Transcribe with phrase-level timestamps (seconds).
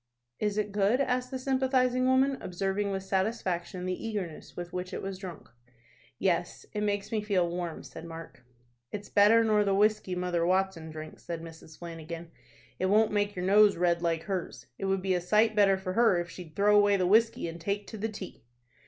[0.39, 5.01] "Is it good?" asked the sympathizing woman, observing with satisfaction the eagerness with which it
[5.03, 5.47] was drunk.
[6.17, 8.43] "Yes, it makes me feel warm," said Mark.
[8.91, 11.77] "It's better nor the whiskey Mother Watson drinks," said Mrs.
[11.77, 12.31] Flanagan.
[12.79, 14.65] "It won't make your nose red like hers.
[14.79, 17.61] It would be a sight better for her if she'd throw away the whiskey, and
[17.61, 18.43] take to the tea."